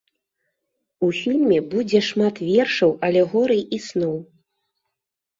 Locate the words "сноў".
3.89-4.17